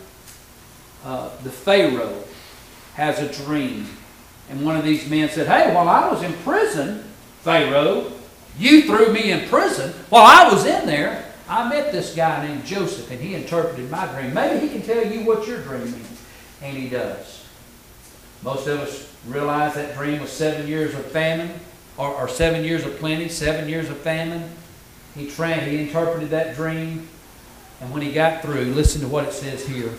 [1.07, 2.23] uh, the Pharaoh
[2.97, 3.87] has a dream
[4.51, 7.05] and one of these men said, Hey, while I was in prison,
[7.41, 8.13] Pharaoh,
[8.59, 9.93] you threw me in prison.
[10.11, 14.07] While I was in there, I met this guy named Joseph, and he interpreted my
[14.07, 14.33] dream.
[14.33, 16.23] Maybe he can tell you what your dream is.
[16.63, 17.47] And he does.
[18.43, 21.51] Most of us realize that dream was seven years of famine,
[21.97, 24.51] or, or seven years of plenty, seven years of famine.
[25.15, 27.09] He, tra- he interpreted that dream,
[27.81, 29.93] and when he got through, listen to what it says here.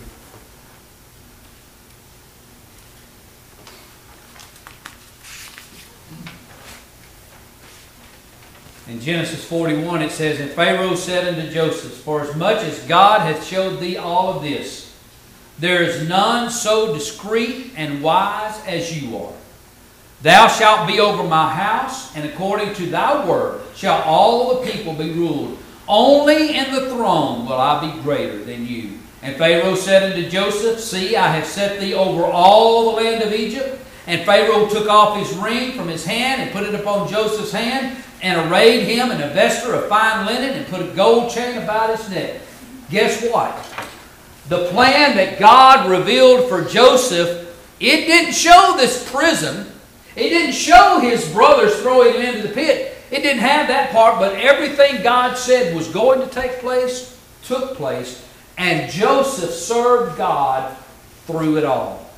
[8.88, 13.20] In Genesis 41, it says, And Pharaoh said unto Joseph, For as much as God
[13.22, 14.94] hath showed thee all of this,
[15.58, 19.32] there is none so discreet and wise as you are.
[20.22, 24.92] Thou shalt be over my house, and according to thy word shall all the people
[24.92, 25.58] be ruled.
[25.88, 28.98] Only in the throne will I be greater than you.
[29.20, 33.32] And Pharaoh said unto Joseph, See, I have set thee over all the land of
[33.32, 33.82] Egypt.
[34.06, 38.04] And Pharaoh took off his ring from his hand and put it upon Joseph's hand
[38.22, 41.96] and arrayed him in a vesture of fine linen and put a gold chain about
[41.96, 42.40] his neck.
[42.90, 43.54] Guess what?
[44.48, 47.42] The plan that God revealed for Joseph,
[47.80, 49.66] it didn't show this prison.
[50.14, 52.96] It didn't show his brothers throwing him into the pit.
[53.10, 57.76] It didn't have that part, but everything God said was going to take place took
[57.76, 58.26] place,
[58.58, 60.76] and Joseph served God
[61.26, 62.10] through it all.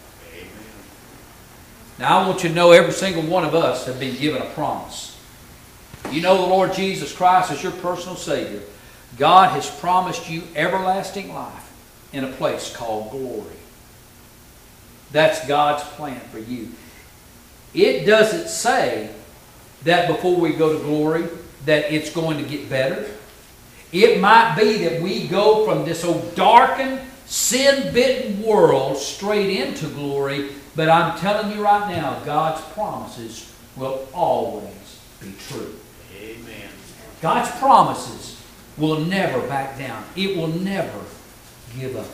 [1.99, 4.47] Now, I want you to know every single one of us have been given a
[4.51, 5.18] promise
[6.11, 8.63] you know the Lord Jesus Christ as your personal Savior,
[9.19, 11.73] God has promised you everlasting life
[12.13, 13.57] in a place called glory.
[15.11, 16.69] That's God's plan for you.
[17.75, 19.11] It doesn't say
[19.85, 21.27] that before we go to glory
[21.65, 23.09] that it's going to get better.
[23.93, 30.51] It might be that we go from this old darkened, sin-bitten world straight into glory,
[30.77, 35.75] but I'm telling you right now, God's promises will always be true.
[36.19, 36.69] Amen.
[37.21, 38.43] God's promises
[38.77, 40.05] will never back down.
[40.17, 41.01] It will never
[41.79, 42.07] give up.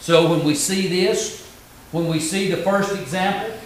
[0.00, 1.48] So when we see this,
[1.92, 3.56] when we see the first example,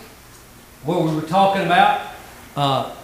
[0.84, 2.12] what we were talking about,
[2.56, 2.94] uh,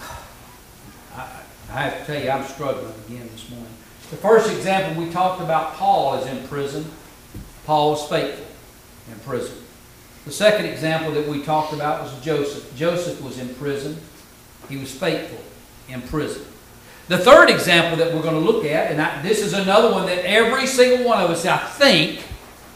[1.70, 3.74] I have to tell you, I'm struggling again this morning.
[4.10, 6.84] The first example we talked about, Paul is in prison.
[7.64, 8.46] Paul was faithful
[9.10, 9.56] in prison.
[10.24, 12.74] The second example that we talked about was Joseph.
[12.76, 13.96] Joseph was in prison.
[14.68, 15.38] He was faithful
[15.88, 16.44] in prison.
[17.08, 20.06] The third example that we're going to look at, and I, this is another one
[20.06, 22.24] that every single one of us, I think,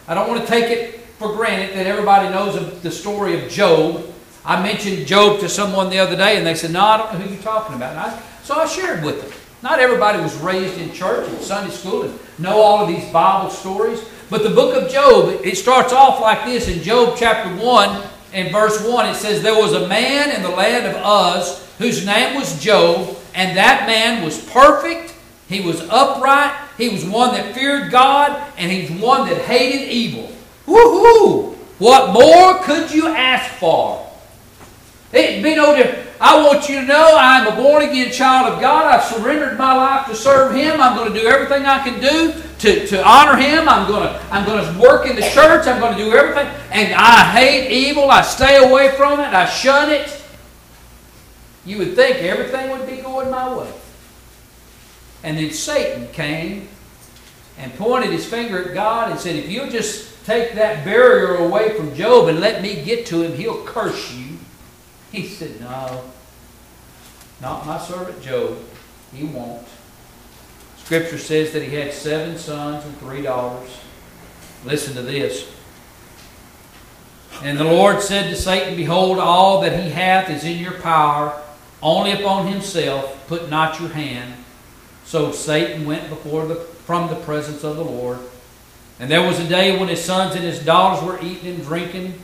[0.07, 4.05] I don't want to take it for granted that everybody knows the story of Job.
[4.45, 7.19] I mentioned Job to someone the other day, and they said, No, I don't know
[7.21, 7.97] who you're talking about.
[7.97, 9.33] I, so I shared with them.
[9.63, 13.51] Not everybody was raised in church and Sunday school and know all of these Bible
[13.51, 14.05] stories.
[14.31, 18.03] But the book of Job, it starts off like this in Job chapter 1
[18.35, 19.07] and verse 1.
[19.07, 23.17] It says, There was a man in the land of Uz whose name was Job,
[23.35, 25.15] and that man was perfect,
[25.49, 30.31] he was upright, he was one that feared God, and he's one that hated evil.
[30.67, 31.55] Woohoo!
[31.79, 34.07] What more could you ask for?
[35.13, 36.08] It'd be no different.
[36.21, 38.87] I want you to know I'm a born again child of God.
[38.87, 40.81] I've surrendered my life to serve Him.
[40.81, 43.69] I'm going to do everything I can do to, to honor Him.
[43.69, 45.67] I'm going to I'm going to work in the church.
[45.67, 46.47] I'm going to do everything.
[46.73, 48.11] And I hate evil.
[48.11, 49.27] I stay away from it.
[49.27, 50.15] I shun it.
[51.65, 53.73] You would think everything would be going my way.
[55.23, 56.69] And then Satan came
[57.59, 61.77] and pointed his finger at God and said, If you'll just take that barrier away
[61.77, 64.28] from Job and let me get to him, he'll curse you.
[65.13, 66.05] He said, No,
[67.41, 68.59] not my servant Job.
[69.15, 69.67] He won't.
[70.79, 73.71] Scripture says that he had seven sons and three daughters.
[74.65, 75.51] Listen to this.
[77.43, 81.41] And the Lord said to Satan, Behold, all that he hath is in your power,
[81.83, 84.35] only upon himself put not your hand.
[85.05, 88.19] So Satan went before the, from the presence of the Lord.
[88.99, 92.15] And there was a day when his sons and his daughters were eating and drinking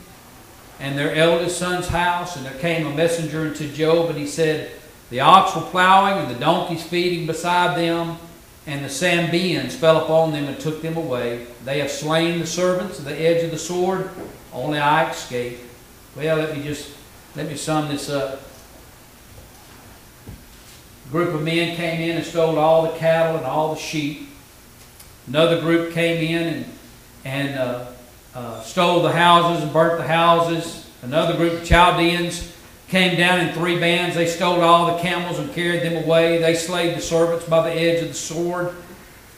[0.84, 4.70] and their eldest son's house, and there came a messenger unto Job, and he said,
[5.08, 8.18] The ox were plowing, and the donkeys feeding beside them,
[8.66, 11.46] and the Sabaeans fell upon them and took them away.
[11.64, 14.10] They have slain the servants of the edge of the sword,
[14.52, 15.62] only I escaped.
[16.16, 16.94] Well, let me just
[17.34, 18.42] let me sum this up.
[21.06, 24.28] A group of men came in and stole all the cattle and all the sheep.
[25.26, 26.66] Another group came in and
[27.24, 27.86] and uh,
[28.34, 30.90] uh, stole the houses and burnt the houses.
[31.02, 32.52] Another group of Chaldeans
[32.88, 34.16] came down in three bands.
[34.16, 36.38] They stole all the camels and carried them away.
[36.38, 38.74] They slayed the servants by the edge of the sword.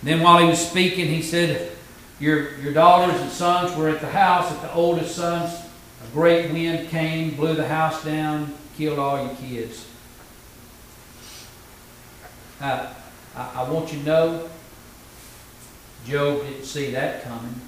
[0.03, 1.73] then, while he was speaking, he said,
[2.19, 4.51] your, your daughters and sons were at the house.
[4.51, 9.35] At the oldest sons, a great wind came, blew the house down, killed all your
[9.37, 9.87] kids.
[12.61, 12.95] Now,
[13.35, 14.49] I, I want you to know,
[16.07, 17.61] Job didn't see that coming.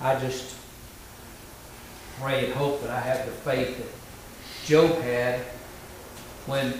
[0.00, 0.54] I just
[2.20, 5.40] pray and hope that I have the faith that Job had
[6.46, 6.72] when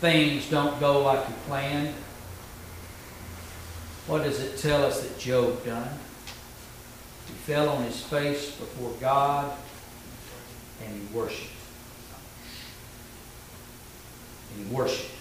[0.00, 1.94] things don't go like he planned.
[4.06, 5.88] What does it tell us that Job done?
[7.26, 9.56] He fell on his face before God
[10.84, 11.50] and he worshiped.
[14.54, 15.12] And he worshiped.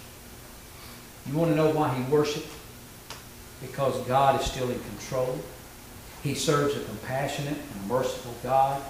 [1.26, 2.52] You want to know why he worshiped?
[3.62, 5.40] Because God is still in control.
[6.26, 8.82] He serves a compassionate and merciful God.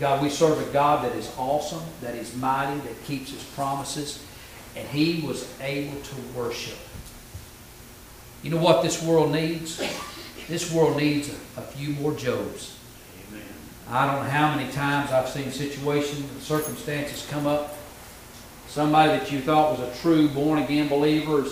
[0.00, 4.24] God, we serve a God that is awesome, that is mighty, that keeps his promises,
[4.74, 6.78] and he was able to worship.
[8.42, 9.82] You know what this world needs?
[10.48, 12.78] This world needs a, a few more Jobs.
[13.28, 13.42] Amen.
[13.90, 17.74] I don't know how many times I've seen situations and circumstances come up.
[18.66, 21.44] Somebody that you thought was a true born again believer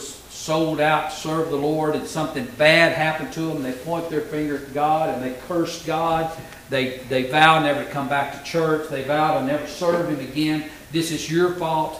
[0.45, 4.21] sold out to serve the Lord and something bad happened to them, they point their
[4.21, 6.31] finger at God and they curse God.
[6.69, 8.91] They, they vow never to come back to church.
[8.91, 10.69] They vow to never serve Him again.
[10.93, 11.99] This is your fault.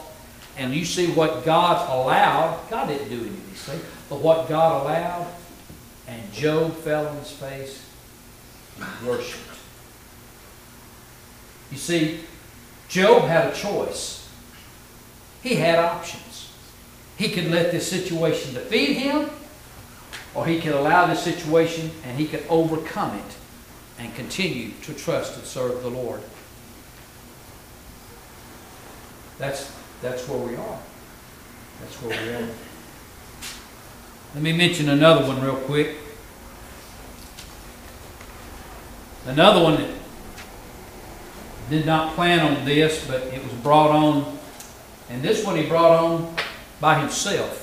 [0.57, 2.69] And you see what God allowed.
[2.69, 3.83] God didn't do any of these things.
[4.09, 5.27] But what God allowed,
[6.07, 7.83] and Job fell on his face
[8.79, 9.41] and worshiped.
[11.71, 12.19] You see,
[12.89, 14.29] Job had a choice.
[15.41, 16.24] He had options.
[17.17, 19.29] He could let this situation defeat him,
[20.33, 23.35] or he could allow this situation and he could overcome it
[23.97, 26.21] and continue to trust and serve the Lord.
[29.37, 30.79] That's, that's where we are.
[31.81, 32.49] That's where we are.
[34.33, 35.95] Let me mention another one real quick.
[39.25, 39.89] Another one that
[41.69, 44.37] did not plan on this, but it was brought on,
[45.09, 46.34] and this one he brought on
[46.79, 47.61] by himself.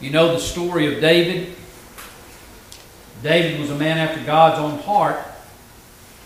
[0.00, 1.54] You know the story of David.
[3.22, 5.18] David was a man after God's own heart,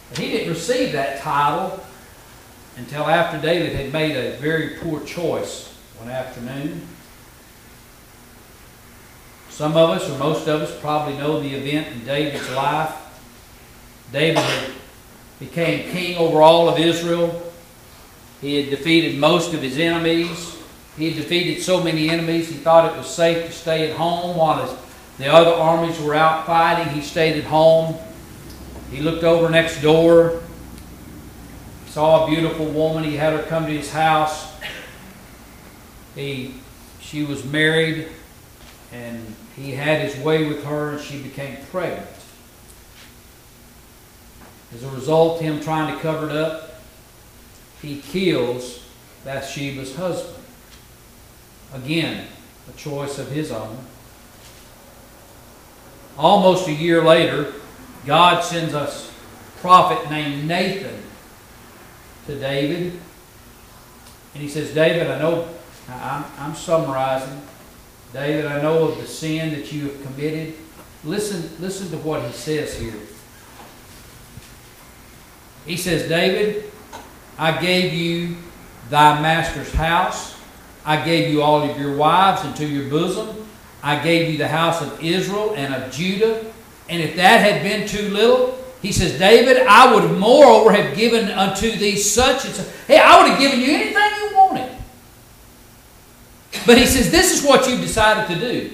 [0.09, 1.79] but he didn't receive that title
[2.77, 6.87] until after David had made a very poor choice one afternoon.
[9.51, 12.95] Some of us, or most of us, probably know the event in David's life.
[14.13, 14.45] David
[15.39, 17.43] became king over all of Israel.
[18.41, 20.57] He had defeated most of his enemies.
[20.97, 24.37] He had defeated so many enemies, he thought it was safe to stay at home
[24.37, 24.75] while his,
[25.19, 26.93] the other armies were out fighting.
[26.93, 27.97] He stayed at home.
[28.91, 30.43] He looked over next door,
[31.87, 33.05] saw a beautiful woman.
[33.05, 34.53] He had her come to his house.
[36.15, 36.55] He,
[37.01, 38.09] she was married,
[38.93, 42.07] and he had his way with her, and she became pregnant.
[44.75, 46.81] As a result, him trying to cover it up,
[47.81, 48.83] he kills
[49.25, 50.36] Bathsheba's husband.
[51.73, 52.27] Again,
[52.69, 53.79] a choice of his own.
[56.17, 57.53] Almost a year later,
[58.07, 58.93] God sends a
[59.61, 61.03] prophet named Nathan
[62.27, 62.93] to David.
[64.35, 65.49] And he says, David, I know,
[65.89, 67.43] I'm, I'm summarizing.
[68.13, 70.55] David, I know of the sin that you have committed.
[71.05, 72.95] Listen, listen to what he says here.
[75.67, 76.71] He says, David,
[77.39, 78.37] I gave you
[78.89, 80.36] thy master's house.
[80.87, 83.49] I gave you all of your wives into your bosom.
[83.83, 86.47] I gave you the house of Israel and of Judah.
[86.89, 91.29] And if that had been too little, he says, David, I would moreover have given
[91.29, 92.69] unto thee such and such.
[92.87, 94.71] Hey, I would have given you anything you wanted.
[96.65, 98.71] But he says, This is what you've decided to do.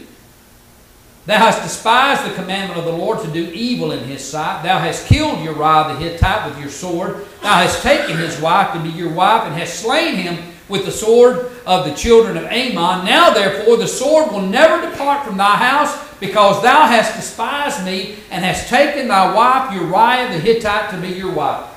[1.24, 4.64] Thou hast despised the commandment of the Lord to do evil in his sight.
[4.64, 7.24] Thou hast killed Uriah the Hittite with your sword.
[7.42, 10.90] Thou hast taken his wife to be your wife, and hast slain him with the
[10.90, 13.04] sword of the children of Ammon.
[13.04, 18.16] Now, therefore, the sword will never depart from thy house, because thou hast despised me,
[18.30, 21.68] and hast taken thy wife Uriah the Hittite to be your wife.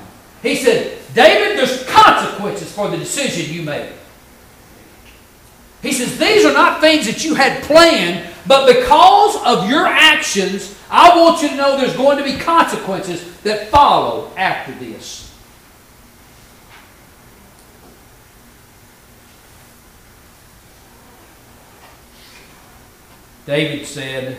[0.41, 3.91] He said, David, there's consequences for the decision you made.
[5.81, 10.79] He says, These are not things that you had planned, but because of your actions,
[10.89, 15.24] I want you to know there's going to be consequences that follow after this.
[23.45, 24.37] David said,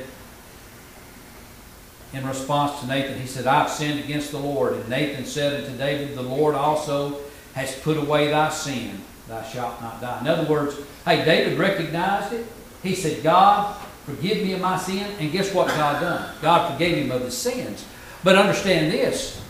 [2.12, 4.74] in response to Nathan, he said, I've sinned against the Lord.
[4.74, 7.20] And Nathan said unto David, The Lord also
[7.54, 9.02] has put away thy sin.
[9.28, 10.20] Thou shalt not die.
[10.20, 12.46] In other words, hey, David recognized it.
[12.82, 15.10] He said, God, forgive me of my sin.
[15.18, 16.34] And guess what God done?
[16.40, 17.84] God forgave him of his sins.
[18.22, 19.42] But understand this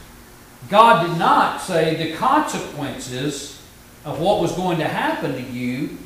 [0.68, 3.62] God did not say the consequences
[4.04, 5.98] of what was going to happen to you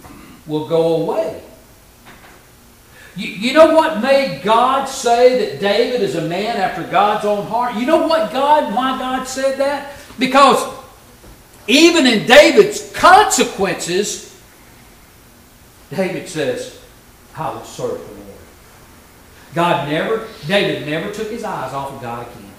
[0.47, 1.43] will go away.
[3.21, 7.47] You, you know what made God say that David is a man after God's own
[7.47, 7.75] heart?
[7.75, 9.93] You know what God, why God said that?
[10.19, 10.75] Because
[11.67, 14.41] even in David's consequences,
[15.91, 16.81] David says,
[17.37, 18.39] I will serve the Lord.
[19.55, 22.51] God never, David never took his eyes off of God again.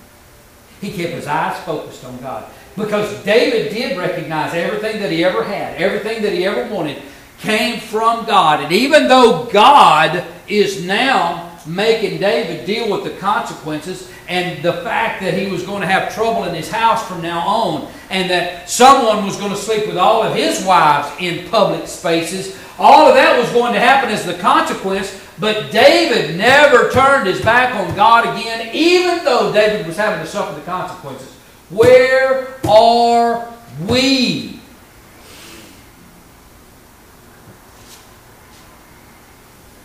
[0.79, 2.51] He kept his eyes focused on God.
[2.75, 7.01] Because David did recognize everything that he ever had, everything that he ever wanted,
[7.41, 8.61] came from God.
[8.63, 15.21] And even though God is now making David deal with the consequences and the fact
[15.21, 18.69] that he was going to have trouble in his house from now on, and that
[18.69, 22.57] someone was going to sleep with all of his wives in public spaces.
[22.79, 27.41] All of that was going to happen as the consequence, but David never turned his
[27.41, 31.33] back on God again, even though David was having to suffer the consequences.
[31.69, 33.51] Where are
[33.87, 34.60] we?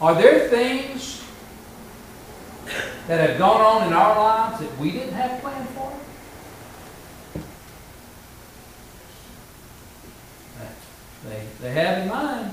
[0.07, 1.21] Are there things
[3.09, 5.93] that have gone on in our lives that we didn't have planned for?
[11.29, 12.53] They, they have in mind.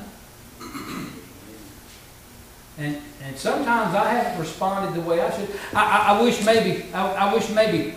[2.80, 5.52] And, and sometimes I haven't responded the way I should.
[5.76, 7.94] I, I, I wish maybe I, I wish maybe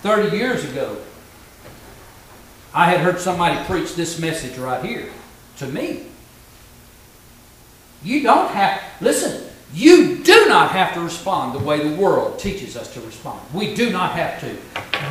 [0.00, 0.96] 30 years ago
[2.72, 5.12] I had heard somebody preach this message right here
[5.58, 6.06] to me.
[8.06, 9.42] You don't have, listen,
[9.74, 13.40] you do not have to respond the way the world teaches us to respond.
[13.52, 14.56] We do not have to.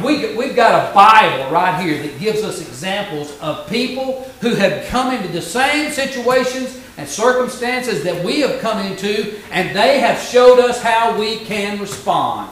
[0.03, 4.87] We, we've got a Bible right here that gives us examples of people who have
[4.87, 10.17] come into the same situations and circumstances that we have come into, and they have
[10.17, 12.49] showed us how we can respond.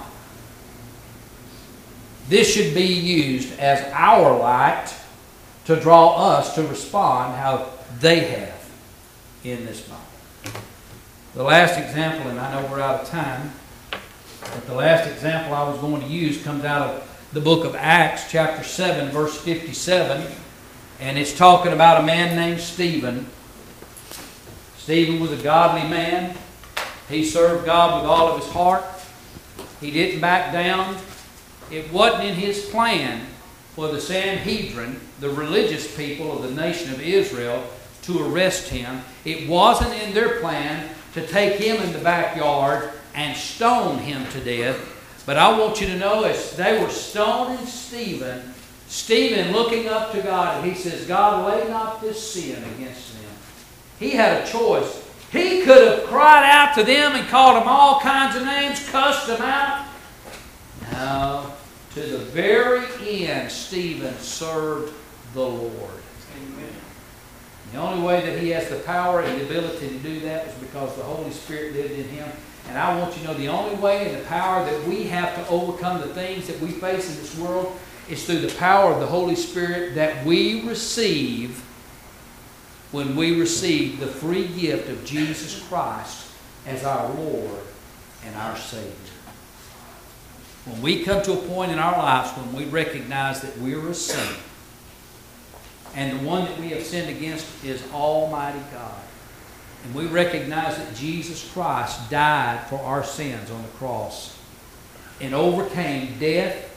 [2.28, 4.94] This should be used as our light
[5.66, 7.70] to draw us to respond how
[8.02, 8.70] they have
[9.46, 10.13] in this Bible.
[11.34, 13.52] The last example, and I know we're out of time,
[14.40, 17.76] but the last example I was going to use comes out of the book of
[17.76, 20.28] Acts, chapter 7, verse 57.
[21.00, 23.26] And it's talking about a man named Stephen.
[24.78, 26.38] Stephen was a godly man.
[27.10, 28.84] He served God with all of his heart.
[29.82, 30.98] He didn't back down.
[31.72, 33.26] It wasn't in his plan
[33.76, 37.64] for the Sanhedrin, the religious people of the nation of Israel,
[38.04, 39.02] to arrest him.
[39.26, 44.44] It wasn't in their plan to take him in the backyard and stone him to
[44.44, 44.80] death.
[45.26, 48.54] But I want you to know as they were stoning Stephen,
[48.88, 53.32] Stephen looking up to God, he says, God, lay not this sin against them.
[54.00, 55.02] He had a choice.
[55.32, 59.28] He could have cried out to them and called them all kinds of names, cussed
[59.28, 59.88] them out.
[60.92, 61.54] No.
[61.96, 62.86] To the very
[63.26, 64.94] end, Stephen served
[65.34, 66.03] the Lord.
[67.74, 70.54] The only way that he has the power and the ability to do that is
[70.60, 72.30] because the Holy Spirit lived in him.
[72.70, 75.36] And I want you to know the only way and the power that we have
[75.36, 77.76] to overcome the things that we face in this world
[78.08, 81.64] is through the power of the Holy Spirit that we receive
[82.92, 86.28] when we receive the free gift of Jesus Christ
[86.68, 87.60] as our Lord
[88.24, 88.92] and our Savior.
[90.66, 93.96] When we come to a point in our lives when we recognize that we're a
[93.96, 94.38] sinner,
[95.96, 99.02] and the one that we have sinned against is Almighty God.
[99.84, 104.40] And we recognize that Jesus Christ died for our sins on the cross
[105.20, 106.70] and overcame death,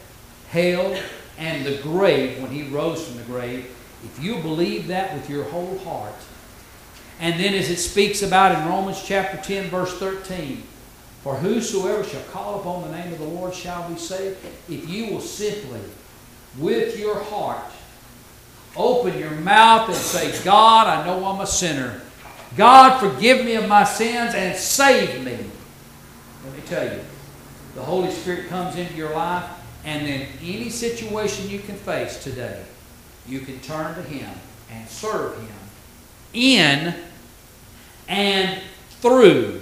[0.51, 1.01] hell,
[1.39, 3.71] and the grave when he rose from the grave.
[4.05, 6.15] If you believe that with your whole heart,
[7.19, 10.63] and then as it speaks about in Romans chapter 10, verse 13,
[11.23, 14.39] for whosoever shall call upon the name of the Lord shall be saved,
[14.69, 15.81] if you will simply,
[16.59, 17.65] with your heart,
[18.77, 22.01] open your mouth and say, God, I know I'm a sinner.
[22.57, 25.37] God, forgive me of my sins and save me.
[26.45, 27.01] Let me tell you,
[27.75, 29.45] the Holy Spirit comes into your life,
[29.85, 32.65] and then any situation you can face today,
[33.27, 34.31] you can turn to Him
[34.71, 35.49] and serve Him
[36.33, 36.95] in
[38.09, 38.63] and
[39.01, 39.61] through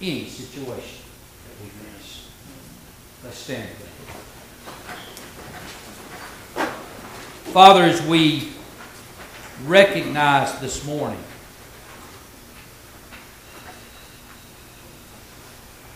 [0.00, 1.04] any situation
[1.46, 2.28] that we face.
[3.22, 3.68] Let's stand
[7.54, 8.48] Father, as we
[9.64, 11.22] recognize this morning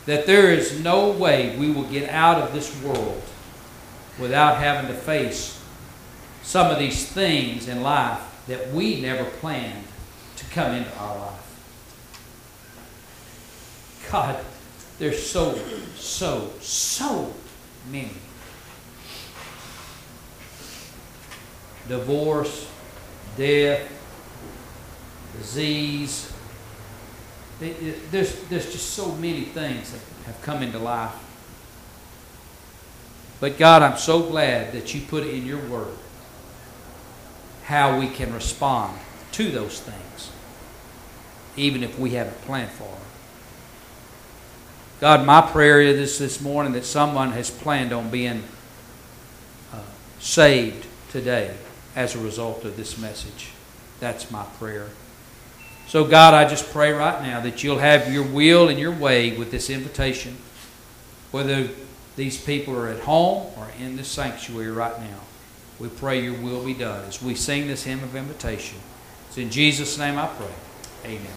[0.06, 3.20] that there is no way we will get out of this world
[4.20, 5.60] without having to face
[6.44, 9.84] some of these things in life that we never planned
[10.36, 11.42] to come into our life.
[14.12, 14.44] God,
[15.00, 15.58] there's so,
[15.96, 17.34] so, so
[17.90, 18.14] many
[21.88, 22.70] divorce,
[23.36, 23.90] death,
[25.38, 26.32] disease.
[27.60, 31.14] There's, just so many things that have come into life.
[33.40, 35.94] But God, I'm so glad that you put in your word
[37.64, 38.98] how we can respond
[39.32, 40.30] to those things,
[41.56, 43.00] even if we haven't planned for them.
[45.00, 48.42] God, my prayer is this morning that someone has planned on being
[49.72, 49.82] uh,
[50.18, 51.54] saved today
[51.98, 53.50] as a result of this message.
[53.98, 54.86] That's my prayer.
[55.88, 59.36] So, God, I just pray right now that you'll have your will and your way
[59.36, 60.36] with this invitation,
[61.32, 61.68] whether
[62.14, 65.18] these people are at home or in this sanctuary right now.
[65.80, 68.78] We pray your will be done as we sing this hymn of invitation.
[69.26, 70.54] It's in Jesus' name I pray.
[71.04, 71.34] Amen.